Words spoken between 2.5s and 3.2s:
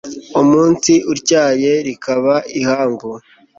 ihangu